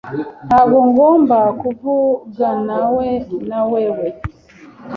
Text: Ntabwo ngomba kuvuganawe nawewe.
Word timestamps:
Ntabwo 0.47 0.77
ngomba 0.89 1.37
kuvuganawe 1.59 3.07
nawewe. 3.49 4.07